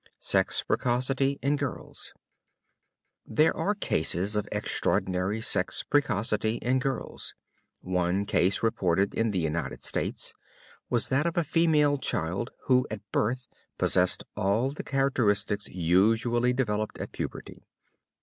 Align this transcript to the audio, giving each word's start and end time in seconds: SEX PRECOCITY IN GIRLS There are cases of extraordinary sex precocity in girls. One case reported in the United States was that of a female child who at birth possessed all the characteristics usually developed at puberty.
SEX 0.17 0.63
PRECOCITY 0.63 1.37
IN 1.43 1.57
GIRLS 1.57 2.11
There 3.23 3.55
are 3.55 3.75
cases 3.75 4.35
of 4.35 4.49
extraordinary 4.51 5.41
sex 5.41 5.83
precocity 5.83 6.55
in 6.55 6.79
girls. 6.79 7.35
One 7.81 8.25
case 8.25 8.63
reported 8.63 9.13
in 9.13 9.29
the 9.29 9.37
United 9.37 9.83
States 9.83 10.33
was 10.89 11.09
that 11.09 11.27
of 11.27 11.37
a 11.37 11.43
female 11.43 11.99
child 11.99 12.49
who 12.65 12.87
at 12.89 13.07
birth 13.11 13.47
possessed 13.77 14.23
all 14.35 14.71
the 14.71 14.81
characteristics 14.83 15.67
usually 15.67 16.51
developed 16.51 16.97
at 16.97 17.11
puberty. 17.11 17.67